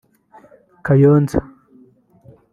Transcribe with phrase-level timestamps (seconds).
[0.85, 1.39] Kayonza